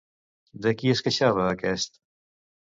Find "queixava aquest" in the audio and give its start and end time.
1.09-2.05